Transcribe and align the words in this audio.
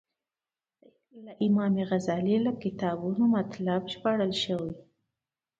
له 1.23 1.31
امام 1.45 1.75
غزالي 1.89 2.37
له 2.45 2.51
کتابو 2.63 3.09
مطالب 3.33 3.81
ژباړل 3.93 4.33
شوي. 4.43 4.73